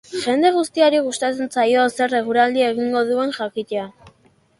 Jende 0.21 0.51
guztiari 0.53 1.01
gustatzen 1.07 1.51
zaio 1.57 1.83
zer 1.97 2.15
eguraldi 2.21 2.65
egingo 2.69 3.05
duen 3.11 3.35
jakitea. 3.37 3.85